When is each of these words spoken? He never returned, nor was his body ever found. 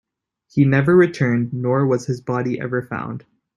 He 0.47 0.65
never 0.65 0.95
returned, 0.95 1.53
nor 1.53 1.85
was 1.85 2.07
his 2.07 2.21
body 2.21 2.59
ever 2.59 2.81
found. 2.81 3.23